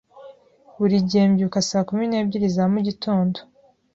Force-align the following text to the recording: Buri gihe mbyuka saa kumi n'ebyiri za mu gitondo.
Buri 0.79 0.95
gihe 1.09 1.25
mbyuka 1.31 1.59
saa 1.69 1.87
kumi 1.87 2.05
n'ebyiri 2.07 2.47
za 2.55 2.65
mu 2.73 2.79
gitondo. 2.87 3.37